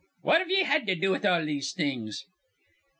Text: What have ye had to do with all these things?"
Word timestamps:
What 0.23 0.39
have 0.39 0.49
ye 0.49 0.63
had 0.63 0.87
to 0.87 0.95
do 0.95 1.11
with 1.11 1.27
all 1.27 1.45
these 1.45 1.73
things?" 1.73 2.25